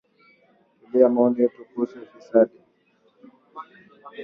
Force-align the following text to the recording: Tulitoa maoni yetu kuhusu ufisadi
Tulitoa 0.79 1.09
maoni 1.09 1.41
yetu 1.41 1.65
kuhusu 1.65 1.99
ufisadi 2.01 2.53